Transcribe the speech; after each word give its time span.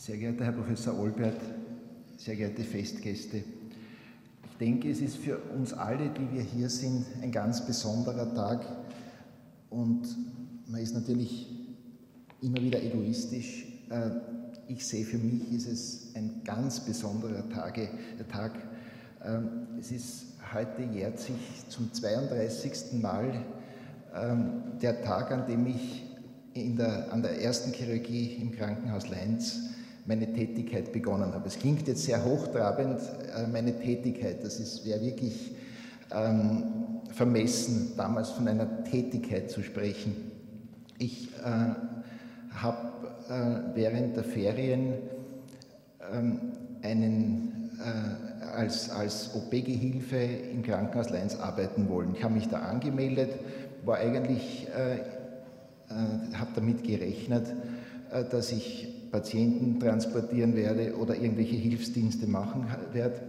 Sehr 0.00 0.16
geehrter 0.16 0.46
Herr 0.46 0.52
Professor 0.52 0.98
Olbert, 0.98 1.42
sehr 2.16 2.34
geehrte 2.34 2.62
Festgäste, 2.62 3.36
ich 3.36 4.56
denke, 4.58 4.90
es 4.90 5.02
ist 5.02 5.18
für 5.18 5.36
uns 5.36 5.74
alle, 5.74 6.08
die 6.08 6.34
wir 6.34 6.40
hier 6.40 6.70
sind, 6.70 7.04
ein 7.20 7.30
ganz 7.30 7.66
besonderer 7.66 8.34
Tag 8.34 8.64
und 9.68 10.08
man 10.68 10.80
ist 10.80 10.94
natürlich 10.94 11.48
immer 12.40 12.62
wieder 12.62 12.82
egoistisch. 12.82 13.66
Äh, 13.90 14.12
ich 14.68 14.86
sehe, 14.86 15.04
für 15.04 15.18
mich 15.18 15.52
ist 15.52 15.66
es 15.66 16.14
ein 16.14 16.40
ganz 16.44 16.80
besonderer 16.80 17.46
Tage, 17.50 17.90
Tag. 18.32 18.52
Ähm, 19.22 19.66
es 19.78 19.92
ist 19.92 20.24
heute 20.54 20.82
jährt 20.82 21.18
sich 21.18 21.36
zum 21.68 21.92
32. 21.92 23.02
Mal 23.02 23.44
ähm, 24.14 24.62
der 24.80 25.02
Tag, 25.02 25.30
an 25.30 25.46
dem 25.46 25.66
ich 25.66 26.06
der, 26.54 27.12
an 27.12 27.20
der 27.20 27.42
ersten 27.42 27.74
Chirurgie 27.74 28.38
im 28.40 28.50
Krankenhaus 28.52 29.06
Leinz 29.10 29.70
meine 30.06 30.32
Tätigkeit 30.32 30.92
begonnen 30.92 31.32
habe. 31.32 31.46
Es 31.46 31.58
klingt 31.58 31.86
jetzt 31.88 32.04
sehr 32.04 32.24
hochtrabend, 32.24 33.00
äh, 33.36 33.46
meine 33.46 33.78
Tätigkeit, 33.78 34.42
das 34.42 34.84
wäre 34.84 35.00
wirklich 35.00 35.52
ähm, 36.12 36.64
vermessen, 37.12 37.92
damals 37.96 38.30
von 38.30 38.48
einer 38.48 38.84
Tätigkeit 38.84 39.50
zu 39.50 39.62
sprechen. 39.62 40.30
Ich 40.98 41.28
äh, 41.44 42.54
habe 42.54 42.92
äh, 43.28 43.76
während 43.76 44.16
der 44.16 44.24
Ferien 44.24 44.94
ähm, 46.12 46.40
einen, 46.82 47.70
äh, 47.78 48.46
als, 48.46 48.90
als 48.90 49.34
OP-Gehilfe 49.34 50.16
im 50.16 50.62
Krankenhaus 50.62 51.10
Leins 51.10 51.38
arbeiten 51.38 51.88
wollen. 51.88 52.14
Ich 52.14 52.24
habe 52.24 52.34
mich 52.34 52.48
da 52.48 52.58
angemeldet, 52.58 53.30
war 53.84 53.98
eigentlich, 53.98 54.66
äh, 54.76 54.96
äh, 54.96 56.34
habe 56.34 56.50
damit 56.54 56.84
gerechnet, 56.84 57.46
dass 58.32 58.50
ich 58.50 58.88
Patienten 59.10 59.80
transportieren 59.80 60.54
werde 60.54 60.96
oder 60.96 61.16
irgendwelche 61.16 61.56
Hilfsdienste 61.56 62.26
machen 62.26 62.66
werde 62.92 63.20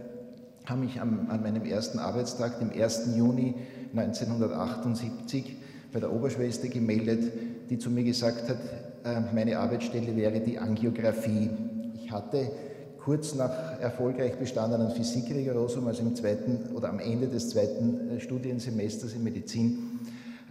habe 0.66 0.80
mich 0.80 1.00
am, 1.00 1.28
an 1.30 1.42
meinem 1.42 1.64
ersten 1.64 1.98
Arbeitstag, 1.98 2.58
dem 2.58 2.70
1. 2.70 3.16
Juni 3.16 3.54
1978, 3.94 5.56
bei 5.92 6.00
der 6.00 6.12
Oberschwester 6.12 6.68
gemeldet, 6.68 7.32
die 7.68 7.78
zu 7.78 7.90
mir 7.90 8.04
gesagt 8.04 8.48
hat, 8.48 8.58
äh, 9.04 9.20
meine 9.34 9.58
Arbeitsstelle 9.58 10.16
wäre 10.16 10.40
die 10.40 10.58
Angiografie. 10.58 11.50
Ich 11.94 12.10
hatte 12.10 12.50
kurz 12.98 13.34
nach 13.34 13.80
erfolgreich 13.80 14.36
bestandenen 14.38 14.90
Physikrigorosum, 14.92 15.86
also 15.88 16.02
im 16.02 16.14
zweiten 16.14 16.74
oder 16.74 16.88
am 16.88 17.00
Ende 17.00 17.28
des 17.28 17.50
zweiten 17.50 18.16
äh, 18.16 18.20
Studiensemesters 18.20 19.14
in 19.14 19.24
Medizin, 19.24 20.00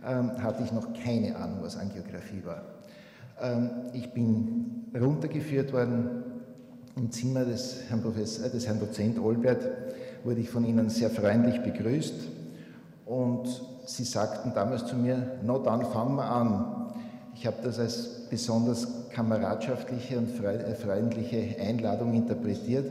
ähm, 0.05 0.31
hatte 0.43 0.63
ich 0.63 0.71
noch 0.71 0.93
keine 0.93 1.35
Ahnung, 1.37 1.59
was 1.61 1.77
Angiografie 1.77 2.43
war. 2.43 2.80
Ähm, 3.41 3.69
ich 3.93 4.11
bin 4.11 4.85
runtergeführt 4.99 5.73
worden 5.73 6.23
im 6.95 7.11
Zimmer 7.11 7.45
des 7.45 7.83
Herrn, 7.89 8.01
Professor, 8.01 8.49
des 8.49 8.67
Herrn 8.67 8.79
Dozent 8.79 9.19
Olbert, 9.19 9.67
wurde 10.23 10.41
ich 10.41 10.49
von 10.49 10.65
Ihnen 10.65 10.89
sehr 10.89 11.09
freundlich 11.09 11.61
begrüßt 11.61 12.13
und 13.05 13.47
Sie 13.85 14.03
sagten 14.03 14.53
damals 14.53 14.85
zu 14.85 14.95
mir, 14.95 15.39
no, 15.43 15.57
dann 15.57 15.85
fangen 15.85 16.15
wir 16.15 16.25
an. 16.25 16.93
Ich 17.35 17.47
habe 17.47 17.57
das 17.63 17.79
als 17.79 18.27
besonders 18.29 19.09
kameradschaftliche 19.09 20.17
und 20.17 20.29
äh, 20.43 20.75
freundliche 20.75 21.59
Einladung 21.59 22.13
interpretiert 22.13 22.85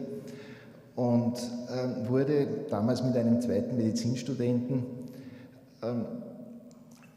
und 0.96 1.34
äh, 1.38 2.08
wurde 2.08 2.48
damals 2.68 3.02
mit 3.02 3.16
einem 3.16 3.40
zweiten 3.40 3.76
Medizinstudenten 3.76 4.84
äh, 5.82 5.86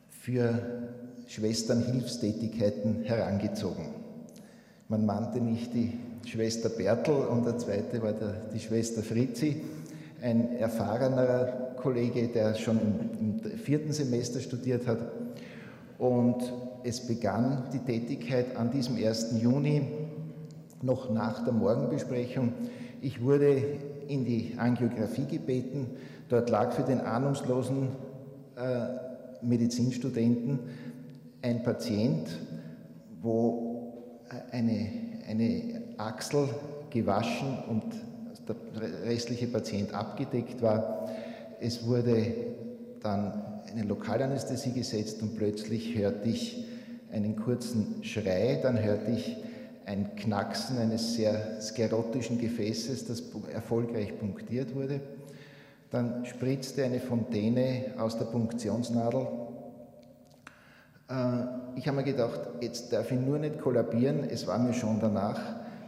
für 0.09 0.59
Schwesternhilfstätigkeiten 1.33 3.01
herangezogen. 3.03 3.85
Man 4.87 5.07
nannte 5.07 5.41
mich 5.41 5.67
die 5.71 5.97
Schwester 6.27 6.69
Bertel 6.69 7.15
und 7.15 7.43
der 7.43 7.57
zweite 7.57 8.03
war 8.03 8.13
der, 8.13 8.35
die 8.53 8.59
Schwester 8.59 9.01
Fritzi, 9.01 9.59
ein 10.21 10.57
erfahrener 10.57 11.73
Kollege, 11.77 12.27
der 12.27 12.53
schon 12.53 12.79
im, 12.79 13.41
im 13.41 13.57
vierten 13.57 13.91
Semester 13.93 14.41
studiert 14.41 14.85
hat. 14.85 14.99
Und 15.97 16.53
es 16.83 16.99
begann 17.07 17.63
die 17.73 17.79
Tätigkeit 17.79 18.55
an 18.55 18.69
diesem 18.69 18.95
1. 18.95 19.41
Juni, 19.41 19.87
noch 20.83 21.09
nach 21.09 21.43
der 21.43 21.53
Morgenbesprechung. 21.53 22.53
Ich 23.01 23.23
wurde 23.23 23.79
in 24.07 24.23
die 24.23 24.53
Angiografie 24.57 25.25
gebeten. 25.25 25.87
Dort 26.29 26.51
lag 26.51 26.73
für 26.73 26.83
den 26.83 27.01
ahnungslosen 27.01 27.87
äh, 28.55 29.43
Medizinstudenten 29.43 30.59
ein 31.43 31.61
Patient, 31.61 32.27
wo 33.21 34.23
eine, 34.51 34.89
eine 35.29 35.83
Achsel 35.97 36.49
gewaschen 36.89 37.59
und 37.69 37.83
der 38.47 38.55
restliche 39.05 39.47
Patient 39.47 39.93
abgedeckt 39.93 40.61
war. 40.61 41.09
Es 41.59 41.85
wurde 41.85 42.33
dann 43.01 43.61
eine 43.69 43.83
Lokalanästhesie 43.83 44.71
gesetzt 44.71 45.21
und 45.21 45.35
plötzlich 45.35 45.95
hörte 45.95 46.29
ich 46.29 46.65
einen 47.11 47.35
kurzen 47.35 48.03
Schrei, 48.03 48.59
dann 48.61 48.81
hörte 48.81 49.11
ich 49.11 49.37
ein 49.85 50.15
Knacksen 50.15 50.77
eines 50.77 51.13
sehr 51.13 51.61
sklerotischen 51.61 52.39
Gefäßes, 52.39 53.05
das 53.05 53.23
erfolgreich 53.53 54.17
punktiert 54.17 54.73
wurde. 54.75 55.01
Dann 55.91 56.25
spritzte 56.25 56.85
eine 56.85 56.99
Fontäne 56.99 57.93
aus 57.97 58.17
der 58.17 58.25
Punktionsnadel. 58.25 59.27
Äh, 61.13 61.45
ich 61.75 61.87
habe 61.87 61.97
mir 61.97 62.03
gedacht, 62.03 62.39
jetzt 62.61 62.91
darf 62.91 63.11
ich 63.11 63.19
nur 63.19 63.39
nicht 63.39 63.59
kollabieren, 63.59 64.23
es 64.29 64.47
war 64.47 64.59
mir 64.59 64.73
schon 64.73 64.99
danach, 64.99 65.39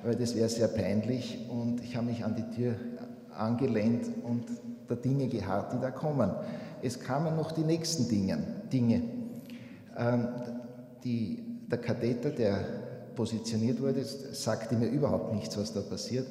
weil 0.04 0.16
das 0.16 0.36
wäre 0.36 0.50
sehr 0.50 0.68
peinlich 0.68 1.48
und 1.50 1.82
ich 1.84 1.96
habe 1.96 2.08
mich 2.08 2.24
an 2.24 2.36
die 2.36 2.56
Tür 2.56 2.76
angelehnt 3.36 4.06
und 4.24 4.46
der 4.90 4.98
Dinge 4.98 5.28
geharrt, 5.28 5.74
die 5.74 5.80
da 5.80 5.92
kommen. 5.92 6.32
Es 6.82 7.00
kamen 7.00 7.36
noch 7.36 7.52
die 7.52 7.64
nächsten 7.64 8.08
Dinge. 8.08 8.38
Dinge. 8.72 9.02
Ähm, 9.98 10.28
die, 11.04 11.44
der 11.70 11.80
Katheter, 11.80 12.30
der 12.30 12.60
positioniert 13.16 13.82
wurde, 13.82 14.04
sagte 14.04 14.76
mir 14.76 14.88
überhaupt 14.88 15.34
nichts, 15.34 15.58
was 15.58 15.74
da 15.74 15.82
passiert, 15.82 16.28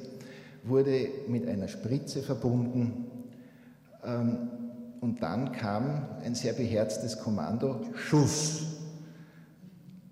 wurde 0.63 1.07
mit 1.27 1.47
einer 1.47 1.67
Spritze 1.67 2.21
verbunden 2.21 3.05
ähm, 4.03 4.49
und 5.01 5.21
dann 5.21 5.51
kam 5.51 6.07
ein 6.23 6.35
sehr 6.35 6.53
beherztes 6.53 7.19
Kommando, 7.19 7.81
Schuss. 7.95 8.74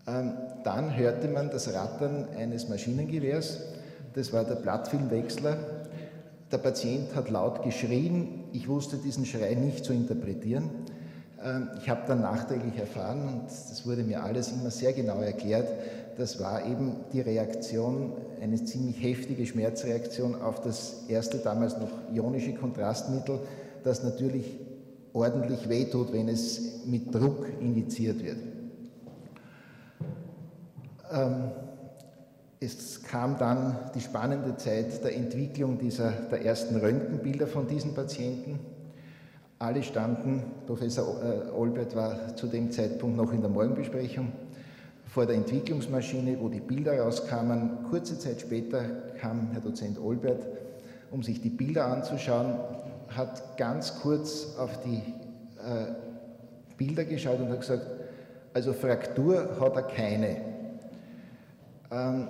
Ähm, 0.06 0.34
dann 0.64 0.96
hörte 0.98 1.28
man 1.30 1.50
das 1.50 1.74
Rattern 1.74 2.28
eines 2.38 2.68
Maschinengewehrs, 2.68 3.60
das 4.14 4.34
war 4.34 4.44
der 4.44 4.56
Blattfilmwechsler. 4.56 5.58
Der 6.52 6.58
Patient 6.58 7.16
hat 7.16 7.30
laut 7.30 7.64
geschrien, 7.64 8.44
ich 8.52 8.68
wusste 8.68 8.98
diesen 8.98 9.26
Schrei 9.26 9.56
nicht 9.56 9.86
zu 9.86 9.94
interpretieren. 9.94 10.70
Ähm, 11.44 11.70
ich 11.80 11.90
habe 11.90 12.02
dann 12.06 12.22
nachträglich 12.22 12.78
erfahren, 12.78 13.28
und 13.28 13.46
das 13.46 13.86
wurde 13.88 14.04
mir 14.04 14.24
alles 14.24 14.52
immer 14.52 14.72
sehr 14.72 14.94
genau 14.94 15.20
erklärt, 15.22 15.70
das 16.18 16.40
war 16.40 16.66
eben 16.66 16.98
die 17.12 17.22
Reaktion, 17.22 18.12
eine 18.42 18.64
ziemlich 18.64 19.02
heftige 19.02 19.46
Schmerzreaktion 19.46 20.42
auf 20.42 20.62
das 20.62 21.06
erste 21.08 21.38
damals 21.38 21.78
noch 21.78 21.90
ionische 22.14 22.54
Kontrastmittel, 22.54 23.40
das 23.84 24.04
natürlich 24.04 24.60
ordentlich 25.14 25.70
wehtut, 25.70 26.12
wenn 26.12 26.28
es 26.28 26.86
mit 26.86 27.14
Druck 27.14 27.48
injiziert 27.62 28.24
wird. 28.24 28.53
Ähm, 31.14 31.52
es 32.60 33.04
kam 33.04 33.38
dann 33.38 33.76
die 33.94 34.00
spannende 34.00 34.56
Zeit 34.56 35.04
der 35.04 35.16
Entwicklung 35.16 35.78
dieser, 35.78 36.12
der 36.12 36.46
ersten 36.46 36.78
Röntgenbilder 36.78 37.46
von 37.46 37.68
diesen 37.68 37.94
Patienten. 37.94 38.60
Alle 39.60 39.84
standen, 39.84 40.44
Professor 40.66 41.22
äh, 41.22 41.52
Olbert 41.52 41.96
war 41.96 42.36
zu 42.36 42.48
dem 42.48 42.72
Zeitpunkt 42.72 43.18
noch 43.18 43.32
in 43.34 43.42
der 43.42 43.50
Morgenbesprechung, 43.50 44.32
vor 45.06 45.26
der 45.26 45.36
Entwicklungsmaschine, 45.36 46.38
wo 46.40 46.50
die 46.50 46.62
Bilder 46.62 47.00
rauskamen. 47.00 47.84
Kurze 47.90 48.18
Zeit 48.18 48.42
später 48.42 48.82
kam 49.20 49.52
Herr 49.52 49.62
Dozent 49.62 50.00
Olbert, 50.00 50.48
um 51.12 51.22
sich 51.22 51.42
die 51.42 51.50
Bilder 51.50 51.86
anzuschauen, 51.86 52.56
hat 53.10 53.58
ganz 53.58 54.00
kurz 54.02 54.56
auf 54.58 54.80
die 54.82 54.98
äh, 54.98 55.94
Bilder 56.78 57.04
geschaut 57.04 57.40
und 57.40 57.50
hat 57.50 57.60
gesagt, 57.60 57.86
also 58.54 58.74
Fraktur 58.74 59.58
hat 59.60 59.76
er 59.76 59.84
keine. 59.84 60.53
Ähm, 61.94 62.28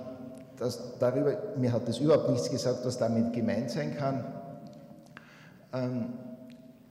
das, 0.58 0.98
darüber, 1.00 1.36
mir 1.56 1.72
hat 1.72 1.88
das 1.88 1.98
überhaupt 1.98 2.30
nichts 2.30 2.50
gesagt, 2.50 2.84
was 2.84 2.98
damit 2.98 3.32
gemeint 3.32 3.70
sein 3.70 3.96
kann. 3.96 4.24
Ähm, 5.72 6.06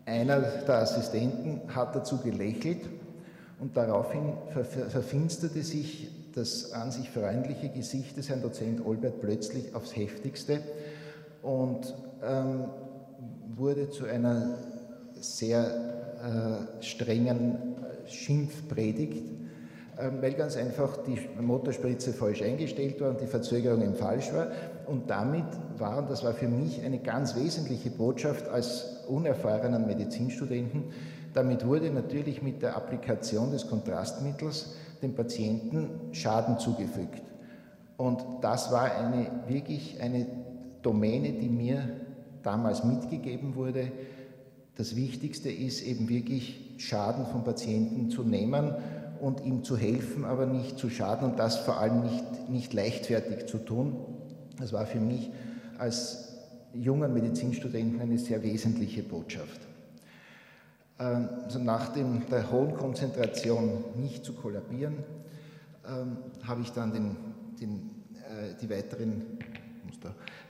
einer 0.06 0.42
der 0.42 0.80
Assistenten 0.80 1.62
hat 1.74 1.96
dazu 1.96 2.18
gelächelt 2.18 2.90
und 3.60 3.78
daraufhin 3.78 4.34
verfinsterte 4.90 5.64
sich 5.64 6.10
das 6.36 6.74
an 6.74 6.92
sich 6.92 7.10
freundliche 7.10 7.70
Gesicht 7.70 8.18
des 8.18 8.28
Herrn 8.28 8.42
Dozent 8.42 8.86
Olbert 8.86 9.22
plötzlich 9.22 9.74
aufs 9.75 9.96
heftigste 9.96 10.60
und 11.42 11.94
ähm, 12.22 12.66
wurde 13.56 13.90
zu 13.92 14.06
einer 14.06 14.58
sehr 15.22 16.68
äh, 16.80 16.84
strengen 16.84 17.75
Schimpfpredigt 18.08 19.43
weil 19.98 20.34
ganz 20.34 20.57
einfach 20.57 20.98
die 21.06 21.19
Motorspritze 21.40 22.13
falsch 22.13 22.42
eingestellt 22.42 23.00
war 23.00 23.10
und 23.10 23.22
die 23.22 23.28
Verzögerung 23.28 23.81
eben 23.81 23.95
falsch 23.95 24.34
war. 24.34 24.48
Und 24.88 25.10
damit 25.10 25.45
war, 25.78 26.00
und 26.00 26.10
das 26.10 26.24
war 26.24 26.34
für 26.34 26.48
mich 26.48 26.84
eine 26.84 27.00
ganz 27.00 27.36
wesentliche 27.36 27.92
Botschaft 27.92 28.48
als 28.48 29.04
unerfahrenen 29.07 29.86
Medizinstudenten, 29.86 30.86
damit 31.34 31.66
wurde 31.66 31.92
natürlich 31.92 32.42
mit 32.42 32.62
der 32.62 32.75
Applikation 32.75 33.51
des 33.51 33.68
Kontrastmittels 33.68 34.75
dem 35.01 35.16
Patienten 35.16 35.90
Schaden 36.12 36.60
zugefügt. 36.60 37.22
Und 37.98 38.24
das 38.42 38.72
war 38.72 38.96
eine, 38.96 39.28
wirklich 39.48 40.01
eine 40.01 40.25
Domäne, 40.81 41.34
die 41.34 41.50
mir 41.50 41.81
damals 42.42 42.84
mitgegeben 42.84 43.56
wurde. 43.56 43.92
Das 44.75 44.96
Wichtigste 44.96 45.51
ist 45.51 45.81
eben 45.84 46.10
wirklich 46.10 46.75
Schaden 46.78 47.25
vom 47.28 47.44
Patienten 47.44 48.10
zu 48.10 48.24
nehmen 48.24 48.75
und 49.24 49.46
ihm 49.46 49.64
zu 49.64 49.78
helfen, 49.78 50.25
aber 50.25 50.46
nicht 50.46 50.78
zu 50.78 50.90
schaden 50.90 51.31
und 51.31 51.40
das 51.40 51.56
vor 51.56 51.78
allem 51.78 52.04
nicht, 52.04 52.50
nicht 52.50 52.74
leichtfertig 52.74 53.46
zu 53.46 53.58
tun. 53.58 53.96
Das 54.60 54.74
war 54.74 54.86
für 54.86 55.00
mich 55.00 55.31
als 55.78 56.34
junger 56.74 57.08
Medizinstudenten 57.08 58.02
eine 58.02 58.18
sehr 58.18 58.44
wesentliche 58.44 59.02
Botschaft. 59.02 59.62
Also 60.98 61.60
nach 61.60 61.94
dem, 61.94 62.24
der 62.30 62.52
hohen 62.52 62.74
Konzentration 62.74 63.86
nicht 63.96 64.25
zu 64.25 64.34
kollabieren, 64.34 64.98
ähm, 65.88 66.18
habe 66.46 66.62
ich 66.62 66.74
dann 66.74 66.92
den, 66.92 67.16
den, 67.62 67.92
äh, 68.16 68.60
die, 68.62 68.70
weiteren, 68.70 69.22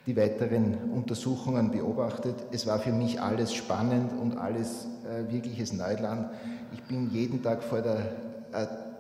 die 0.08 0.18
weiteren 0.18 0.92
Untersuchungen 0.92 1.70
beobachtet. 1.70 2.36
Es 2.52 2.66
war 2.66 2.80
für 2.80 2.92
mich 2.92 3.22
alles 3.22 3.54
spannend 3.54 4.14
und 4.20 4.36
alles 4.36 4.88
äh, 5.08 5.32
wirkliches 5.32 5.74
Neuland. 5.74 6.32
Ich 6.74 6.82
bin 6.84 7.12
jeden 7.12 7.44
Tag 7.44 7.62
vor 7.62 7.82
der 7.84 8.33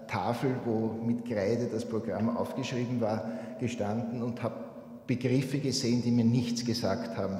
Tafel, 0.07 0.55
wo 0.65 0.93
mit 1.03 1.25
Kreide 1.25 1.67
das 1.67 1.85
Programm 1.85 2.35
aufgeschrieben 2.35 3.01
war, 3.01 3.31
gestanden 3.59 4.21
und 4.21 4.43
habe 4.43 4.55
Begriffe 5.07 5.59
gesehen, 5.59 6.01
die 6.03 6.11
mir 6.11 6.25
nichts 6.25 6.65
gesagt 6.65 7.17
haben. 7.17 7.39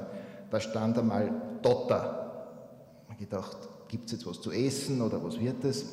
Da 0.50 0.60
stand 0.60 0.98
einmal 0.98 1.32
Dotter. 1.62 2.48
Ich 3.12 3.18
gedacht, 3.18 3.58
gibt 3.88 4.08
es 4.08 4.14
jetzt 4.14 4.28
was 4.28 4.42
zu 4.42 4.52
essen 4.52 5.02
oder 5.02 5.24
was 5.24 5.40
wird 5.40 5.64
es? 5.64 5.84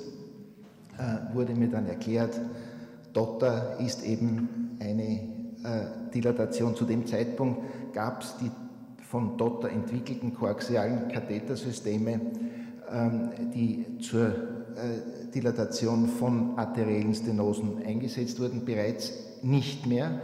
Äh, 0.99 1.35
wurde 1.35 1.55
mir 1.55 1.69
dann 1.69 1.87
erklärt, 1.87 2.41
Dotter 3.13 3.79
ist 3.79 4.05
eben 4.05 4.77
eine 4.81 5.13
äh, 5.65 6.11
Dilatation. 6.13 6.75
Zu 6.75 6.85
dem 6.85 7.07
Zeitpunkt 7.07 7.61
gab 7.93 8.23
es 8.23 8.35
die 8.41 8.51
von 9.03 9.37
Dotter 9.37 9.71
entwickelten 9.71 10.35
koaxialen 10.35 11.09
Kathetersysteme, 11.09 12.21
ähm, 12.91 13.31
die 13.53 13.99
zur 13.99 14.60
Dilatation 15.35 16.09
von 16.09 16.59
arteriellen 16.59 17.15
Stenosen 17.15 17.83
eingesetzt 17.85 18.41
wurden, 18.41 18.65
bereits 18.65 19.13
nicht 19.43 19.87
mehr. 19.87 20.21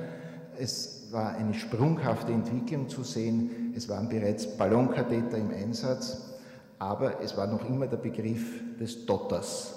Es 0.58 1.08
war 1.12 1.34
eine 1.34 1.54
sprunghafte 1.54 2.32
Entwicklung 2.32 2.88
zu 2.88 3.02
sehen. 3.02 3.72
Es 3.76 3.88
waren 3.88 4.08
bereits 4.08 4.56
Ballonkatheter 4.56 5.38
im 5.38 5.50
Einsatz, 5.50 6.34
aber 6.78 7.20
es 7.20 7.36
war 7.36 7.46
noch 7.46 7.68
immer 7.68 7.86
der 7.86 7.98
Begriff 7.98 8.60
des 8.78 9.06
Dotters. 9.06 9.74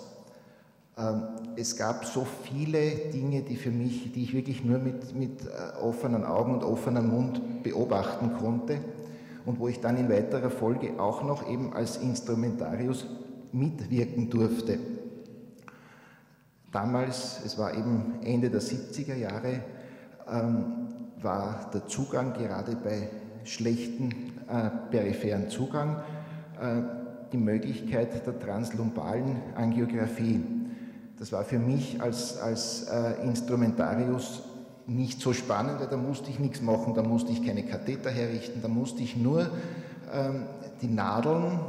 Ähm, 0.97 1.23
es 1.55 1.77
gab 1.77 2.05
so 2.05 2.25
viele 2.43 2.91
Dinge, 3.13 3.41
die 3.41 3.55
für 3.55 3.71
mich, 3.71 4.11
die 4.11 4.23
ich 4.23 4.33
wirklich 4.33 4.63
nur 4.63 4.79
mit, 4.79 5.15
mit 5.15 5.41
äh, 5.45 5.81
offenen 5.81 6.25
Augen 6.25 6.53
und 6.53 6.63
offenem 6.63 7.09
Mund 7.09 7.63
beobachten 7.63 8.33
konnte 8.39 8.79
und 9.45 9.59
wo 9.59 9.67
ich 9.67 9.79
dann 9.79 9.97
in 9.97 10.09
weiterer 10.09 10.49
Folge 10.49 10.99
auch 10.99 11.23
noch 11.23 11.49
eben 11.49 11.73
als 11.73 11.97
Instrumentarius 11.97 13.07
mitwirken 13.51 14.29
durfte. 14.29 14.79
Damals, 16.71 17.41
es 17.45 17.57
war 17.57 17.73
eben 17.73 18.19
Ende 18.23 18.49
der 18.49 18.61
70er 18.61 19.15
Jahre, 19.15 19.61
ähm, 20.31 20.87
war 21.21 21.69
der 21.73 21.87
Zugang 21.87 22.33
gerade 22.33 22.75
bei 22.75 23.09
schlechten 23.43 24.11
äh, 24.47 24.69
peripheren 24.91 25.49
Zugang 25.49 25.97
äh, 26.59 26.81
die 27.31 27.37
Möglichkeit 27.37 28.25
der 28.25 28.39
translumbalen 28.39 29.37
Angiografie. 29.55 30.43
Das 31.17 31.31
war 31.31 31.43
für 31.43 31.59
mich 31.59 32.01
als, 32.01 32.37
als 32.37 32.83
äh, 32.83 33.23
Instrumentarius 33.23 34.43
nicht 34.87 35.21
so 35.21 35.33
spannend, 35.33 35.79
weil 35.79 35.87
da 35.87 35.97
musste 35.97 36.29
ich 36.29 36.39
nichts 36.39 36.61
machen, 36.61 36.93
da 36.95 37.03
musste 37.03 37.31
ich 37.31 37.45
keine 37.45 37.63
Katheter 37.63 38.09
herrichten, 38.09 38.61
da 38.61 38.67
musste 38.67 39.03
ich 39.03 39.17
nur 39.17 39.49
ähm, 40.11 40.45
die 40.81 40.87
Nadeln 40.87 41.59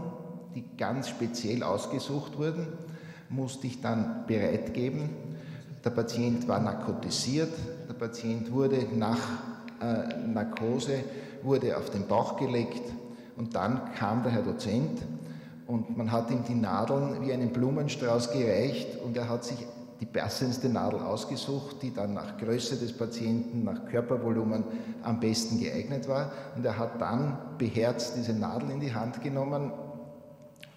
die 0.55 0.65
ganz 0.77 1.09
speziell 1.09 1.63
ausgesucht 1.63 2.39
wurden, 2.39 2.67
musste 3.29 3.67
ich 3.67 3.81
dann 3.81 4.25
bereitgeben. 4.27 5.11
Der 5.85 5.91
Patient 5.91 6.47
war 6.49 6.61
narkotisiert, 6.61 7.53
der 7.89 7.95
Patient 7.95 8.53
wurde 8.53 8.87
nach 8.95 9.19
äh, 9.81 10.27
Narkose, 10.27 11.05
wurde 11.43 11.77
auf 11.77 11.91
den 11.91 12.07
Bauch 12.07 12.37
gelegt 12.37 12.83
und 13.37 13.55
dann 13.55 13.95
kam 13.95 14.23
der 14.23 14.33
Herr 14.33 14.43
Dozent 14.43 15.01
und 15.67 15.97
man 15.97 16.13
hat 16.13 16.31
ihm 16.31 16.45
die 16.45 16.55
Nadeln 16.55 17.23
wie 17.23 17.33
einen 17.33 17.51
Blumenstrauß 17.51 18.33
gereicht 18.33 18.99
und 19.05 19.17
er 19.17 19.29
hat 19.29 19.45
sich 19.45 19.67
die 20.01 20.07
passendste 20.07 20.69
Nadel 20.69 21.01
ausgesucht, 21.01 21.77
die 21.83 21.93
dann 21.93 22.15
nach 22.15 22.39
Größe 22.39 22.77
des 22.77 22.97
Patienten, 22.97 23.65
nach 23.65 23.85
Körpervolumen 23.85 24.65
am 25.03 25.21
besten 25.21 25.61
geeignet 25.61 26.09
war. 26.09 26.33
Und 26.57 26.65
er 26.65 26.79
hat 26.79 27.01
dann 27.01 27.39
beherzt 27.59 28.15
diese 28.17 28.33
Nadel 28.33 28.71
in 28.71 28.81
die 28.81 28.95
Hand 28.95 29.23
genommen, 29.23 29.73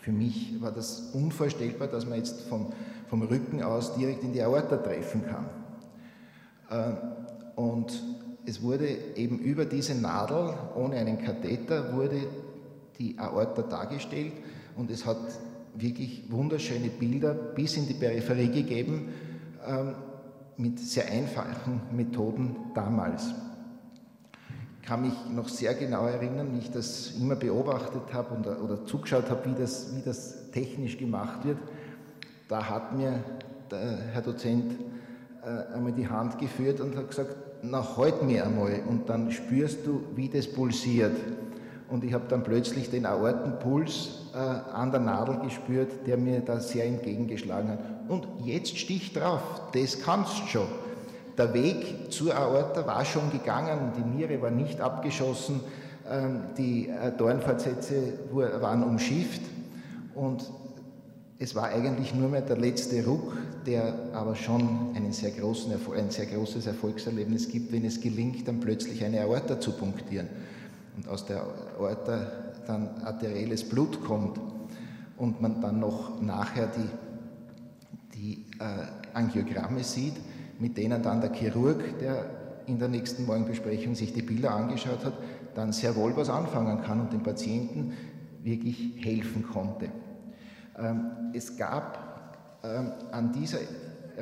für 0.04 0.12
mich 0.12 0.62
war 0.62 0.74
das 0.74 1.12
unvorstellbar, 1.14 1.88
dass 1.88 2.06
man 2.06 2.18
jetzt 2.18 2.42
vom, 2.42 2.74
vom 3.08 3.22
Rücken 3.22 3.64
aus 3.64 3.96
direkt 3.96 4.22
in 4.22 4.34
die 4.34 4.42
Aorta 4.42 4.76
treffen 4.76 5.24
kann. 5.26 5.46
Ähm, 6.70 6.98
und 7.56 8.04
es 8.46 8.62
wurde 8.62 8.86
eben 9.16 9.40
über 9.40 9.64
diese 9.64 9.96
Nadel, 9.96 10.54
ohne 10.76 10.98
einen 10.98 11.20
Katheter, 11.20 11.96
wurde 11.96 12.18
die 13.00 13.18
Aorta 13.18 13.62
dargestellt 13.62 14.34
und 14.76 14.92
es 14.92 15.06
hat 15.06 15.22
wirklich 15.74 16.30
wunderschöne 16.30 16.90
Bilder 16.90 17.34
bis 17.34 17.78
in 17.78 17.88
die 17.88 17.94
Peripherie 17.94 18.50
gegeben 18.50 19.08
ähm, 19.66 19.96
mit 20.58 20.80
sehr 20.80 21.10
einfachen 21.10 21.80
Methoden 21.94 22.58
damals 22.76 23.34
kann 24.86 25.02
mich 25.02 25.14
noch 25.34 25.48
sehr 25.48 25.74
genau 25.74 26.06
erinnern, 26.06 26.50
wie 26.54 26.60
ich 26.60 26.72
das 26.72 27.14
immer 27.20 27.36
beobachtet 27.36 28.14
habe 28.14 28.38
oder, 28.38 28.62
oder 28.62 28.86
zugeschaut 28.86 29.30
habe, 29.30 29.50
wie 29.50 29.60
das, 29.60 29.96
wie 29.96 30.02
das 30.02 30.52
technisch 30.52 30.98
gemacht 30.98 31.46
wird. 31.46 31.58
Da 32.48 32.70
hat 32.70 32.96
mir 32.96 33.24
der 33.72 33.98
Herr 34.12 34.22
Dozent 34.22 34.74
äh, 35.44 35.74
einmal 35.74 35.94
die 35.94 36.08
Hand 36.08 36.38
geführt 36.38 36.82
und 36.82 36.96
hat 36.98 37.10
gesagt, 37.10 37.36
na, 37.62 37.96
halt 37.98 38.24
mir 38.24 38.46
einmal 38.46 38.82
und 38.88 39.10
dann 39.10 39.32
spürst 39.32 39.86
du, 39.86 40.04
wie 40.16 40.28
das 40.28 40.48
pulsiert. 40.48 41.16
Und 41.90 42.04
ich 42.04 42.14
habe 42.14 42.26
dann 42.28 42.44
plötzlich 42.44 42.90
den 42.90 43.06
Aortenpuls 43.06 44.28
äh, 44.34 44.38
an 44.38 44.92
der 44.92 45.00
Nadel 45.00 45.40
gespürt, 45.40 46.06
der 46.06 46.18
mir 46.18 46.42
da 46.42 46.60
sehr 46.60 46.86
entgegengeschlagen 46.86 47.70
hat. 47.70 47.80
Und 48.10 48.28
jetzt 48.44 48.78
stich 48.78 49.14
drauf, 49.14 49.42
das 49.74 50.02
kannst 50.02 50.42
du 50.42 50.48
schon. 50.48 50.68
Der 51.38 51.54
Weg 51.54 52.12
zur 52.12 52.36
Aorta 52.36 52.86
war 52.86 53.04
schon 53.06 53.32
gegangen, 53.32 53.92
die 53.98 54.18
Niere 54.18 54.42
war 54.42 54.52
nicht 54.52 54.80
abgeschossen, 54.82 55.62
ähm, 56.10 56.42
die 56.58 56.90
äh, 56.90 57.12
Dornfortsätze 57.18 58.14
waren 58.32 58.84
umschifft 58.84 59.42
und 60.14 60.44
es 61.40 61.56
war 61.56 61.66
eigentlich 61.66 62.14
nur 62.14 62.30
mehr 62.30 62.42
der 62.42 62.58
letzte 62.58 63.04
Ruck, 63.06 63.36
der 63.66 63.96
aber 64.14 64.36
schon 64.36 64.94
sehr 65.14 65.32
großen, 65.32 65.74
ein 65.96 66.10
sehr 66.10 66.26
großes 66.26 66.68
Erfolgserlebnis 66.68 67.50
gibt, 67.50 67.72
wenn 67.72 67.86
es 67.86 68.02
gelingt, 68.02 68.48
dann 68.48 68.60
plötzlich 68.60 69.04
eine 69.04 69.22
Aorta 69.22 69.60
zu 69.60 69.72
punktieren 69.72 70.28
und 70.96 71.08
aus 71.08 71.26
der 71.26 71.44
Aorta 71.78 72.32
dann 72.68 72.90
arterielles 73.04 73.68
Blut 73.68 74.04
kommt 74.04 74.40
und 75.18 75.42
man 75.42 75.62
dann 75.62 75.80
noch 75.80 76.22
nachher 76.22 76.68
die, 76.68 78.18
die 78.18 78.46
äh, 78.60 79.14
Angiogramme 79.14 79.84
sieht 79.84 80.16
mit 80.60 80.78
denen 80.78 81.02
dann 81.02 81.22
der 81.22 81.34
Chirurg, 81.34 82.00
der 82.00 82.26
in 82.66 82.80
der 82.80 82.88
nächsten 82.88 83.26
Morgenbesprechung 83.26 83.96
sich 83.96 84.14
die 84.14 84.22
Bilder 84.22 84.52
angeschaut 84.52 85.04
hat, 85.04 85.14
dann 85.56 85.72
sehr 85.72 85.96
wohl 85.96 86.16
was 86.16 86.30
anfangen 86.30 86.82
kann 86.82 87.02
und 87.02 87.14
dem 87.14 87.24
Patienten 87.24 87.94
wirklich 88.42 88.94
helfen 89.04 89.44
konnte. 89.44 89.90
Ähm, 90.78 91.32
es 91.34 91.58
gab 91.58 92.60
ähm, 92.64 92.92
an 93.12 93.32
dieser 93.34 93.60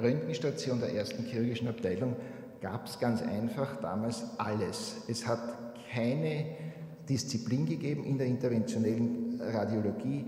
Röntgenstation 0.01 0.79
der 0.79 0.93
ersten 0.95 1.23
chirurgischen 1.23 1.67
Abteilung 1.67 2.15
gab 2.61 2.87
es 2.87 2.99
ganz 2.99 3.21
einfach 3.21 3.77
damals 3.81 4.23
alles. 4.37 4.97
Es 5.07 5.27
hat 5.27 5.39
keine 5.91 6.45
Disziplin 7.09 7.65
gegeben 7.65 8.03
in 8.03 8.17
der 8.17 8.27
interventionellen 8.27 9.41
Radiologie, 9.41 10.25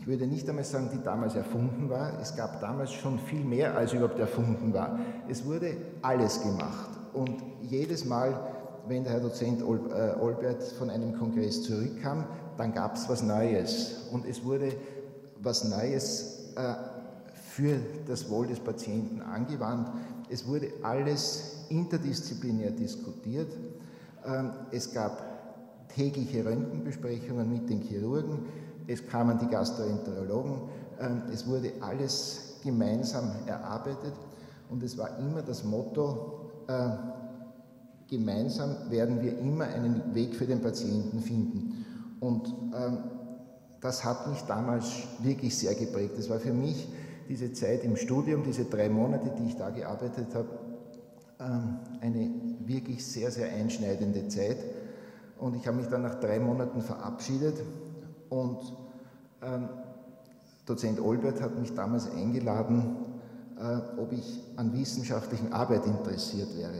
ich 0.00 0.06
würde 0.06 0.26
nicht 0.26 0.48
einmal 0.48 0.64
sagen, 0.64 0.88
die 0.90 1.02
damals 1.02 1.34
erfunden 1.34 1.90
war. 1.90 2.18
Es 2.20 2.34
gab 2.34 2.58
damals 2.62 2.90
schon 2.90 3.18
viel 3.18 3.44
mehr, 3.44 3.76
als 3.76 3.92
überhaupt 3.92 4.18
erfunden 4.18 4.72
war. 4.72 4.98
Es 5.28 5.44
wurde 5.44 5.76
alles 6.00 6.40
gemacht. 6.40 6.88
Und 7.12 7.42
jedes 7.60 8.06
Mal, 8.06 8.40
wenn 8.88 9.04
der 9.04 9.12
Herr 9.12 9.20
Dozent 9.20 9.60
äh, 9.60 9.64
Olbert 10.18 10.62
von 10.78 10.88
einem 10.88 11.18
Kongress 11.18 11.64
zurückkam, 11.64 12.24
dann 12.56 12.72
gab 12.72 12.94
es 12.94 13.10
was 13.10 13.22
Neues. 13.22 14.08
Und 14.10 14.26
es 14.26 14.42
wurde 14.42 14.72
was 15.42 15.64
Neues 15.64 16.54
äh, 16.56 16.74
für 17.50 17.76
das 18.06 18.30
Wohl 18.30 18.46
des 18.46 18.58
Patienten 18.58 19.20
angewandt. 19.20 19.90
Es 20.30 20.46
wurde 20.46 20.68
alles 20.82 21.66
interdisziplinär 21.68 22.70
diskutiert. 22.70 23.52
Ähm, 24.24 24.52
es 24.70 24.94
gab 24.94 25.88
tägliche 25.94 26.42
Röntgenbesprechungen 26.42 27.52
mit 27.52 27.68
den 27.68 27.82
Chirurgen, 27.82 28.46
es 28.90 29.06
kamen 29.06 29.38
die 29.38 29.46
Gastroenterologen, 29.46 30.62
ähm, 31.00 31.22
es 31.32 31.46
wurde 31.46 31.72
alles 31.80 32.58
gemeinsam 32.62 33.30
erarbeitet 33.46 34.14
und 34.68 34.82
es 34.82 34.98
war 34.98 35.16
immer 35.18 35.42
das 35.42 35.62
Motto, 35.62 36.50
äh, 36.66 36.90
gemeinsam 38.08 38.90
werden 38.90 39.22
wir 39.22 39.38
immer 39.38 39.66
einen 39.66 40.12
Weg 40.12 40.34
für 40.34 40.44
den 40.44 40.60
Patienten 40.60 41.20
finden. 41.20 41.84
Und 42.18 42.48
ähm, 42.48 42.98
das 43.80 44.04
hat 44.04 44.26
mich 44.28 44.42
damals 44.42 44.86
wirklich 45.20 45.56
sehr 45.56 45.74
geprägt. 45.76 46.14
Das 46.18 46.28
war 46.28 46.40
für 46.40 46.52
mich 46.52 46.88
diese 47.28 47.52
Zeit 47.52 47.84
im 47.84 47.96
Studium, 47.96 48.42
diese 48.42 48.64
drei 48.64 48.88
Monate, 48.88 49.30
die 49.38 49.46
ich 49.46 49.56
da 49.56 49.70
gearbeitet 49.70 50.34
habe, 50.34 50.48
ähm, 51.38 51.78
eine 52.00 52.28
wirklich 52.66 53.06
sehr, 53.06 53.30
sehr 53.30 53.52
einschneidende 53.52 54.26
Zeit. 54.26 54.58
Und 55.38 55.54
ich 55.54 55.66
habe 55.68 55.76
mich 55.76 55.86
dann 55.86 56.02
nach 56.02 56.16
drei 56.16 56.40
Monaten 56.40 56.82
verabschiedet 56.82 57.54
und 58.30 58.58
ähm, 59.42 59.68
Dozent 60.66 61.00
Olbert 61.00 61.40
hat 61.40 61.58
mich 61.58 61.74
damals 61.74 62.10
eingeladen, 62.10 62.96
äh, 63.58 64.00
ob 64.00 64.12
ich 64.12 64.40
an 64.56 64.72
wissenschaftlichen 64.72 65.52
Arbeit 65.52 65.84
interessiert 65.84 66.48
wäre. 66.56 66.78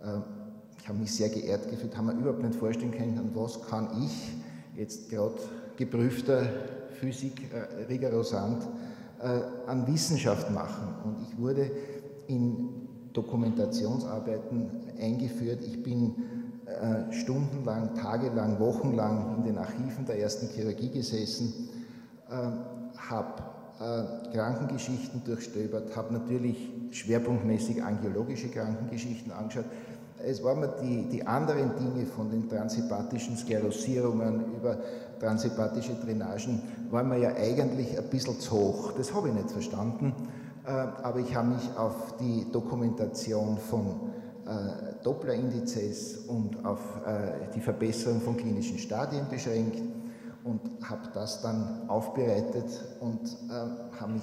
Äh, 0.00 0.20
ich 0.78 0.88
habe 0.88 0.98
mich 0.98 1.14
sehr 1.14 1.28
geehrt 1.28 1.70
gefühlt, 1.70 1.96
habe 1.96 2.12
mir 2.12 2.20
überhaupt 2.20 2.42
nicht 2.42 2.54
vorstellen 2.54 2.90
können, 2.92 3.30
was 3.34 3.60
kann 3.68 3.88
ich, 4.04 4.32
jetzt 4.76 5.10
gerade 5.10 5.34
geprüfter 5.76 6.44
Physik, 7.00 7.52
äh, 7.52 7.84
rigorosant, 7.84 8.62
äh, 9.20 9.40
an 9.66 9.86
Wissenschaft 9.86 10.50
machen. 10.50 10.94
Und 11.04 11.16
ich 11.22 11.38
wurde 11.38 11.70
in 12.26 12.68
Dokumentationsarbeiten 13.12 14.70
eingeführt. 15.00 15.64
Ich 15.64 15.82
bin 15.82 16.14
äh, 16.80 17.12
stundenlang, 17.12 17.94
tagelang, 17.94 18.58
wochenlang 18.58 19.36
in 19.38 19.44
den 19.44 19.58
Archiven 19.58 20.06
der 20.06 20.18
ersten 20.18 20.48
Chirurgie 20.48 20.90
gesessen, 20.90 21.68
äh, 22.30 22.34
habe 23.08 23.42
Krankengeschichten 24.32 25.24
durchstöbert, 25.24 25.96
habe 25.96 26.12
natürlich 26.12 26.70
schwerpunktmäßig 26.92 27.82
angiologische 27.82 28.48
Krankengeschichten 28.48 29.32
angeschaut. 29.32 29.64
Es 30.24 30.44
waren 30.44 30.60
mir 30.60 30.68
die, 30.80 31.08
die 31.08 31.26
anderen 31.26 31.74
Dinge 31.76 32.06
von 32.06 32.30
den 32.30 32.48
transhepatischen 32.48 33.36
Sklerosierungen 33.36 34.54
über 34.56 34.78
transhepatische 35.18 35.94
Drainagen, 35.94 36.62
waren 36.90 37.08
mir 37.08 37.18
ja 37.18 37.34
eigentlich 37.34 37.98
ein 37.98 38.08
bisschen 38.08 38.38
zu 38.38 38.52
hoch. 38.52 38.92
Das 38.96 39.12
habe 39.14 39.28
ich 39.28 39.34
nicht 39.34 39.50
verstanden, 39.50 40.14
äh, 40.64 40.70
aber 40.70 41.18
ich 41.18 41.34
habe 41.34 41.48
mich 41.48 41.76
auf 41.76 42.16
die 42.20 42.46
Dokumentation 42.52 43.58
von 43.58 44.11
Dopplerindizes 45.02 46.26
und 46.26 46.64
auf 46.64 46.80
die 47.54 47.60
Verbesserung 47.60 48.20
von 48.20 48.36
klinischen 48.36 48.78
Stadien 48.78 49.28
beschränkt 49.28 49.80
und 50.44 50.60
habe 50.88 51.08
das 51.14 51.42
dann 51.42 51.88
aufbereitet 51.88 52.84
und 53.00 53.20
äh, 53.48 54.00
habe 54.00 54.12
mich 54.12 54.22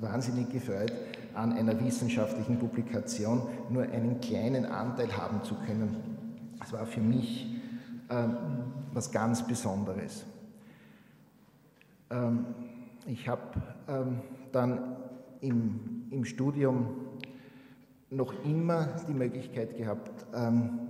wahnsinnig 0.00 0.50
gefreut, 0.50 0.92
an 1.34 1.52
einer 1.52 1.78
wissenschaftlichen 1.80 2.58
Publikation 2.58 3.42
nur 3.70 3.82
einen 3.82 4.20
kleinen 4.20 4.66
Anteil 4.66 5.14
haben 5.16 5.42
zu 5.42 5.54
können. 5.66 5.96
Das 6.58 6.72
war 6.72 6.86
für 6.86 7.00
mich 7.00 7.46
äh, 8.08 8.28
was 8.92 9.10
ganz 9.10 9.46
Besonderes. 9.46 10.24
Ähm, 12.10 12.46
ich 13.06 13.28
habe 13.28 13.42
ähm, 13.88 14.20
dann 14.52 14.96
im, 15.40 16.06
im 16.10 16.24
Studium 16.24 16.88
noch 18.10 18.32
immer 18.44 18.88
die 19.08 19.14
Möglichkeit 19.14 19.76
gehabt, 19.76 20.26
ähm, 20.34 20.80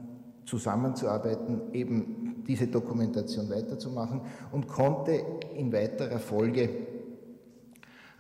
zusammenzuarbeiten, 0.45 1.73
eben 1.73 2.45
diese 2.47 2.69
Dokumentation 2.69 3.51
weiterzumachen 3.51 4.21
und 4.53 4.69
konnte 4.69 5.21
in 5.57 5.73
weiterer 5.73 6.19
Folge 6.19 6.69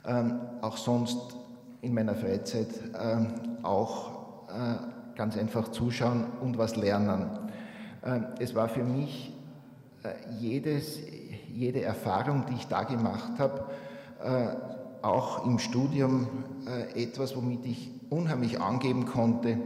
ähm, 0.04 0.40
auch 0.60 0.76
sonst 0.76 1.36
in 1.82 1.94
meiner 1.94 2.14
Freizeit 2.14 2.68
ähm, 3.00 3.28
auch 3.62 4.48
äh, 4.48 5.16
ganz 5.16 5.36
einfach 5.36 5.68
zuschauen 5.68 6.24
und 6.40 6.58
was 6.58 6.76
lernen. 6.76 7.30
Es 8.38 8.54
war 8.54 8.68
für 8.68 8.84
mich 8.84 9.32
äh, 10.06 10.10
jedes, 10.38 11.00
jede 11.52 11.82
Erfahrung, 11.82 12.44
die 12.46 12.54
ich 12.54 12.68
da 12.68 12.84
gemacht 12.84 13.32
habe, 13.38 13.64
äh, 14.22 14.75
auch 15.02 15.44
im 15.46 15.58
Studium 15.58 16.26
äh, 16.66 17.02
etwas, 17.02 17.36
womit 17.36 17.64
ich 17.66 17.90
unheimlich 18.10 18.60
angeben 18.60 19.06
konnte, 19.06 19.58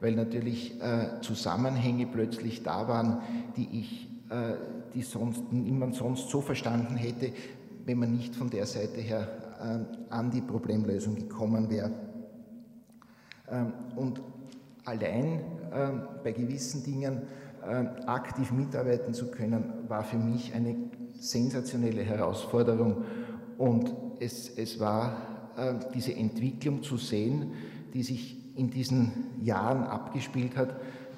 weil 0.00 0.14
natürlich 0.14 0.80
äh, 0.80 1.20
Zusammenhänge 1.20 2.06
plötzlich 2.06 2.62
da 2.62 2.88
waren, 2.88 3.18
die 3.56 3.80
ich, 3.80 4.08
äh, 4.30 4.54
die 4.94 5.02
sonst 5.02 5.52
niemand 5.52 5.94
sonst 5.94 6.28
so 6.28 6.40
verstanden 6.40 6.96
hätte, 6.96 7.32
wenn 7.84 7.98
man 7.98 8.12
nicht 8.12 8.34
von 8.34 8.50
der 8.50 8.66
Seite 8.66 9.00
her 9.00 9.28
an 10.08 10.30
die 10.30 10.40
Problemlösung 10.40 11.16
gekommen 11.16 11.68
wäre. 11.68 11.90
Ähm, 13.50 13.72
und 13.96 14.20
allein 14.84 15.40
ähm, 15.72 16.02
bei 16.22 16.30
gewissen 16.30 16.84
Dingen 16.84 17.22
aktiv 18.06 18.52
mitarbeiten 18.52 19.12
zu 19.12 19.32
können, 19.32 19.64
war 19.88 20.04
für 20.04 20.16
mich 20.16 20.54
eine 20.54 20.76
sensationelle 21.18 22.02
Herausforderung. 22.02 23.04
Und 23.58 23.92
es, 24.20 24.56
es 24.56 24.80
war 24.80 25.16
äh, 25.56 25.74
diese 25.92 26.14
Entwicklung 26.14 26.82
zu 26.82 26.96
sehen, 26.96 27.52
die 27.92 28.02
sich 28.02 28.56
in 28.56 28.70
diesen 28.70 29.42
Jahren 29.42 29.82
abgespielt 29.84 30.56
hat, 30.56 30.76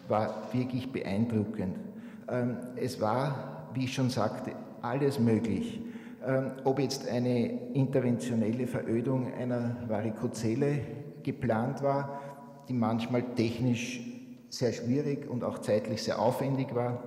war 0.09 0.49
wirklich 0.53 0.91
beeindruckend. 0.91 1.77
Ähm, 2.29 2.57
es 2.77 3.01
war, 3.01 3.69
wie 3.75 3.85
ich 3.85 3.95
schon 3.95 4.11
sagte, 4.11 4.53
alles 4.83 5.19
möglich. 5.19 5.81
Ähm, 6.27 6.53
ob 6.65 6.79
jetzt 6.79 7.09
eine 7.09 7.73
interventionelle 7.75 8.67
Verödung 8.67 9.33
einer 9.35 9.77
Varikozele 9.89 10.81
geplant 11.23 11.83
war, 11.83 12.21
die 12.69 12.75
manchmal 12.75 13.23
technisch 13.35 14.01
sehr 14.49 14.73
schwierig 14.73 15.29
und 15.29 15.45
auch 15.45 15.59
zeitlich 15.59 16.03
sehr 16.03 16.19
aufwendig 16.19 16.75
war, 16.75 17.03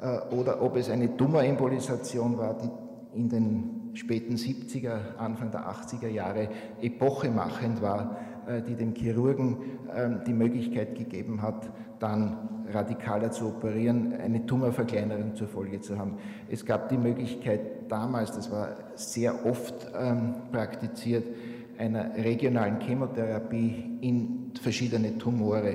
äh, 0.00 0.34
oder 0.34 0.62
ob 0.62 0.76
es 0.76 0.90
eine 0.90 1.16
Tumorembolisation 1.16 2.38
war, 2.38 2.54
die 2.54 3.16
in 3.16 3.28
den 3.28 3.87
späten 3.98 4.36
70er, 4.36 5.16
Anfang 5.18 5.50
der 5.50 5.68
80er 5.68 6.08
Jahre 6.08 6.48
epochemachend 6.80 7.82
war, 7.82 8.16
äh, 8.46 8.62
die 8.62 8.74
dem 8.74 8.94
Chirurgen 8.94 9.58
ähm, 9.94 10.20
die 10.26 10.32
Möglichkeit 10.32 10.96
gegeben 10.96 11.42
hat, 11.42 11.68
dann 11.98 12.64
radikaler 12.72 13.30
zu 13.30 13.48
operieren, 13.48 14.14
eine 14.14 14.46
Tumorverkleinerung 14.46 15.34
zur 15.34 15.48
Folge 15.48 15.80
zu 15.80 15.98
haben. 15.98 16.18
Es 16.48 16.64
gab 16.64 16.88
die 16.88 16.98
Möglichkeit 16.98 17.90
damals, 17.90 18.32
das 18.32 18.50
war 18.52 18.76
sehr 18.94 19.44
oft 19.46 19.90
ähm, 19.98 20.34
praktiziert, 20.52 21.24
einer 21.78 22.14
regionalen 22.16 22.80
Chemotherapie 22.80 23.98
in 24.00 24.52
verschiedene 24.60 25.16
Tumore. 25.18 25.74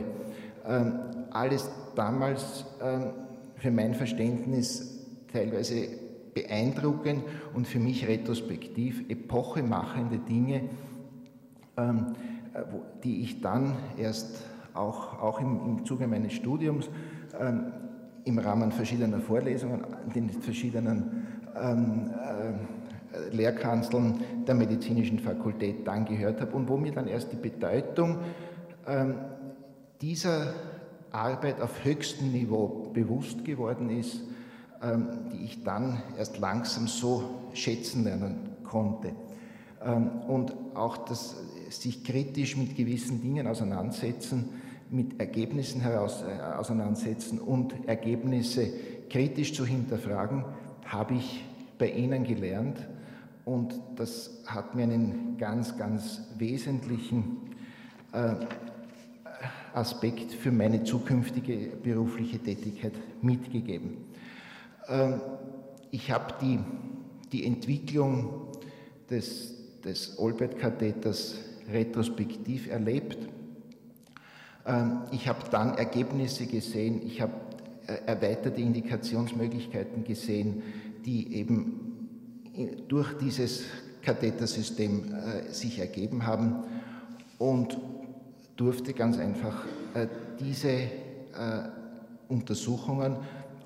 Ähm, 0.67 0.99
alles 1.31 1.69
damals 1.95 2.65
für 3.55 3.71
mein 3.71 3.93
Verständnis 3.93 4.99
teilweise 5.31 6.02
beeindruckend 6.33 7.23
und 7.53 7.67
für 7.67 7.79
mich 7.79 8.07
retrospektiv 8.07 9.03
epochemachende 9.09 10.17
Dinge, 10.17 10.63
ähm, 11.77 12.13
äh, 12.53 12.63
die 13.03 13.21
ich 13.21 13.41
dann 13.41 13.75
erst 13.97 14.43
auch, 14.73 15.21
auch 15.21 15.39
im, 15.39 15.59
im 15.65 15.85
Zuge 15.85 16.07
meines 16.07 16.33
Studiums 16.33 16.89
ähm, 17.39 17.71
im 18.25 18.39
Rahmen 18.39 18.71
verschiedener 18.71 19.19
Vorlesungen, 19.19 19.81
in 20.07 20.13
den 20.13 20.29
verschiedenen 20.29 21.27
ähm, 21.59 22.11
äh, 22.11 23.35
Lehrkanzeln 23.35 24.23
der 24.47 24.55
medizinischen 24.55 25.19
Fakultät 25.19 25.85
dann 25.85 26.05
gehört 26.05 26.41
habe 26.41 26.55
und 26.55 26.67
wo 26.67 26.77
mir 26.77 26.91
dann 26.91 27.07
erst 27.07 27.31
die 27.31 27.37
Bedeutung 27.37 28.17
dieser 30.01 30.51
Arbeit 31.11 31.61
auf 31.61 31.85
höchstem 31.85 32.31
Niveau 32.31 32.89
bewusst 32.91 33.45
geworden 33.45 33.91
ist, 33.91 34.23
die 35.31 35.45
ich 35.45 35.63
dann 35.63 36.01
erst 36.17 36.39
langsam 36.39 36.87
so 36.87 37.23
schätzen 37.53 38.03
lernen 38.03 38.49
konnte. 38.63 39.13
Ähm, 39.83 40.09
und 40.27 40.53
auch 40.75 40.97
das 40.97 41.35
sich 41.69 42.03
kritisch 42.03 42.57
mit 42.57 42.75
gewissen 42.75 43.21
Dingen 43.21 43.47
auseinandersetzen, 43.47 44.49
mit 44.89 45.19
Ergebnissen 45.19 45.81
heraus, 45.81 46.23
äh, 46.23 46.41
auseinandersetzen 46.41 47.39
und 47.39 47.87
Ergebnisse 47.87 48.71
kritisch 49.09 49.53
zu 49.53 49.65
hinterfragen, 49.65 50.45
habe 50.85 51.15
ich 51.15 51.43
bei 51.77 51.89
Ihnen 51.89 52.23
gelernt. 52.23 52.77
Und 53.45 53.73
das 53.95 54.43
hat 54.45 54.75
mir 54.75 54.83
einen 54.83 55.37
ganz, 55.37 55.77
ganz 55.77 56.21
wesentlichen 56.37 57.37
äh, 58.13 58.35
Aspekt 59.73 60.31
für 60.31 60.51
meine 60.51 60.83
zukünftige 60.83 61.71
berufliche 61.81 62.39
Tätigkeit 62.39 62.93
mitgegeben. 63.21 64.12
Ähm, 64.87 65.21
ich 65.91 66.11
habe 66.11 66.33
die, 66.41 66.59
die 67.31 67.45
Entwicklung 67.45 68.47
des 69.09 69.53
des 69.83 70.17
Olbert-Katheters 70.17 71.35
retrospektiv 71.71 72.69
erlebt. 72.69 73.17
Ähm, 74.65 75.01
ich 75.11 75.27
habe 75.27 75.39
dann 75.51 75.77
Ergebnisse 75.77 76.45
gesehen, 76.45 77.01
ich 77.05 77.21
habe 77.21 77.33
äh, 77.87 77.95
erweiterte 78.05 78.61
Indikationsmöglichkeiten 78.61 80.03
gesehen, 80.03 80.63
die 81.05 81.35
eben 81.35 81.79
durch 82.87 83.17
dieses 83.17 83.63
Kathetersystem 84.03 85.13
äh, 85.13 85.51
sich 85.51 85.79
ergeben 85.79 86.25
haben 86.25 86.63
und 87.39 87.77
durfte 88.55 88.93
ganz 88.93 89.17
einfach 89.17 89.65
äh, 89.95 90.07
diese 90.39 90.87
Untersuchungen 92.29 93.17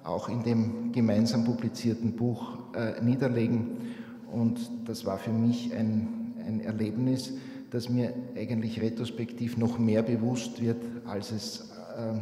auch 0.08 0.30
in 0.30 0.44
dem 0.44 0.92
gemeinsam 0.92 1.44
publizierten 1.44 2.14
Buch 2.16 2.58
niederlegen. 3.02 3.78
Und 4.32 4.60
das 4.86 5.06
war 5.06 5.18
für 5.18 5.32
mich 5.32 5.74
ein, 5.74 6.34
ein 6.46 6.62
Erlebnis, 6.62 7.34
das 7.72 7.90
mir 7.90 8.14
eigentlich 8.36 8.82
retrospektiv 8.82 9.58
noch 9.58 9.78
mehr 9.78 10.04
bewusst 10.04 10.62
wird, 10.62 10.78
als 11.06 11.32
es 11.32 11.70
äh, 11.98 12.20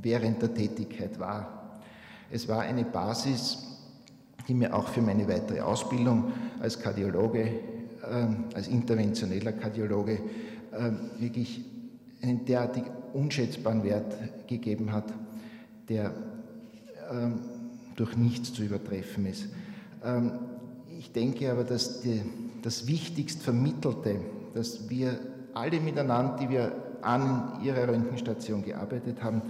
während 0.00 0.42
der 0.42 0.54
Tätigkeit 0.54 1.18
war. 1.18 1.80
Es 2.30 2.48
war 2.48 2.60
eine 2.60 2.84
Basis, 2.84 3.64
die 4.46 4.54
mir 4.54 4.74
auch 4.74 4.88
für 4.88 5.02
meine 5.02 5.28
weitere 5.28 5.60
Ausbildung 5.60 6.32
als 6.60 6.78
Kardiologe, 6.78 7.40
äh, 7.40 8.54
als 8.54 8.68
interventioneller 8.68 9.52
Kardiologe, 9.52 10.20
äh, 10.72 11.20
wirklich 11.20 11.64
einen 12.22 12.44
derartig 12.44 12.84
unschätzbaren 13.14 13.84
Wert 13.84 14.14
gegeben 14.48 14.92
hat, 14.92 15.12
der 15.88 16.12
ähm, 17.10 17.40
durch 17.96 18.16
nichts 18.16 18.52
zu 18.52 18.62
übertreffen 18.62 19.26
ist. 19.26 19.48
Ähm, 20.04 20.32
ich 20.98 21.12
denke 21.12 21.50
aber, 21.50 21.64
dass 21.64 22.00
die, 22.00 22.22
das 22.62 22.86
wichtigst 22.86 23.42
Vermittelte, 23.42 24.20
dass 24.54 24.88
wir 24.88 25.18
alle 25.54 25.80
miteinander, 25.80 26.36
die 26.40 26.48
wir 26.48 26.72
an 27.02 27.60
ihrer 27.62 27.88
Röntgenstation 27.88 28.62
gearbeitet 28.62 29.22
haben, 29.22 29.42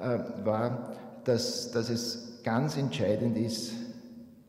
äh, 0.00 0.44
war, 0.44 0.96
dass, 1.24 1.70
dass 1.70 1.90
es 1.90 2.40
ganz 2.42 2.76
entscheidend 2.76 3.36
ist, 3.36 3.72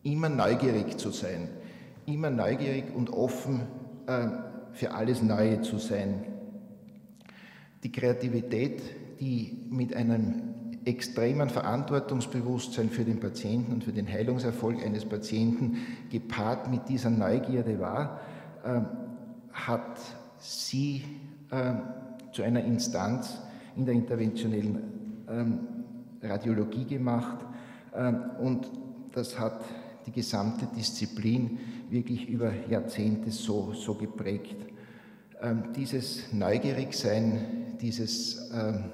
immer 0.03 0.29
neugierig 0.29 0.97
zu 0.97 1.11
sein, 1.11 1.49
immer 2.05 2.29
neugierig 2.29 2.85
und 2.95 3.11
offen 3.11 3.61
äh, 4.07 4.27
für 4.73 4.93
alles 4.93 5.21
Neue 5.21 5.61
zu 5.61 5.77
sein. 5.77 6.25
Die 7.83 7.91
Kreativität, 7.91 8.81
die 9.19 9.57
mit 9.69 9.95
einem 9.95 10.51
extremen 10.85 11.49
Verantwortungsbewusstsein 11.49 12.89
für 12.89 13.03
den 13.03 13.19
Patienten 13.19 13.73
und 13.73 13.83
für 13.83 13.91
den 13.91 14.07
Heilungserfolg 14.07 14.83
eines 14.83 15.05
Patienten 15.05 15.77
gepaart 16.09 16.69
mit 16.69 16.89
dieser 16.89 17.09
Neugierde 17.09 17.79
war, 17.79 18.19
äh, 18.63 18.81
hat 19.53 19.99
sie 20.39 21.03
äh, 21.51 21.73
zu 22.31 22.41
einer 22.41 22.63
Instanz 22.63 23.37
in 23.75 23.85
der 23.85 23.93
interventionellen 23.93 25.23
ähm, 25.29 25.59
Radiologie 26.21 26.85
gemacht 26.85 27.37
äh, 27.93 28.13
und 28.41 28.69
das 29.11 29.39
hat 29.39 29.63
die 30.05 30.11
gesamte 30.11 30.65
Disziplin 30.75 31.59
wirklich 31.89 32.27
über 32.27 32.51
Jahrzehnte 32.69 33.29
so, 33.29 33.73
so 33.73 33.93
geprägt. 33.95 34.55
Ähm, 35.41 35.73
dieses 35.75 36.31
Neugierigsein, 36.33 37.77
dieses 37.79 38.51
ähm, 38.53 38.85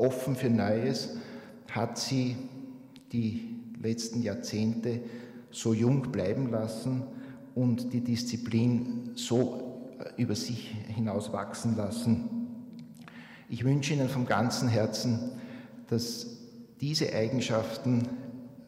offen 0.00 0.34
für 0.34 0.50
Neues, 0.50 1.16
hat 1.70 1.98
sie 1.98 2.36
die 3.12 3.56
letzten 3.80 4.22
Jahrzehnte 4.22 5.00
so 5.50 5.74
jung 5.74 6.12
bleiben 6.12 6.50
lassen 6.50 7.02
und 7.54 7.92
die 7.92 8.00
Disziplin 8.00 9.10
so 9.14 9.90
äh, 9.98 10.22
über 10.22 10.34
sich 10.34 10.74
hinaus 10.88 11.32
wachsen 11.32 11.76
lassen. 11.76 12.28
Ich 13.48 13.64
wünsche 13.64 13.94
Ihnen 13.94 14.08
vom 14.08 14.26
ganzen 14.26 14.68
Herzen, 14.68 15.32
dass 15.88 16.26
diese 16.80 17.12
Eigenschaften 17.12 18.08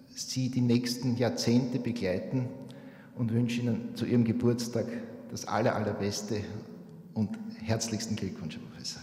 Sie 0.08 0.50
die 0.50 0.60
nächsten 0.60 1.16
Jahrzehnte 1.16 1.78
begleiten 1.78 2.48
und 3.16 3.32
wünsche 3.32 3.60
Ihnen 3.60 3.94
zu 3.94 4.04
Ihrem 4.04 4.24
Geburtstag 4.24 4.86
das 5.30 5.46
aller, 5.46 5.74
allerbeste 5.74 6.40
und 7.14 7.38
herzlichsten 7.62 8.16
Glückwunsch, 8.16 8.56
Herr 8.56 8.62
Professor. 8.62 9.02